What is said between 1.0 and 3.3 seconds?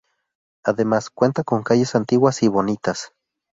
cuenta con calles antiguas y bonitas.